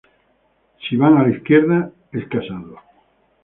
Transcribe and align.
Si 0.85 0.97
van 1.01 1.17
a 1.17 1.27
la 1.27 1.29
izquierda, 1.29 1.91
es 2.11 2.27
casado. 2.27 2.79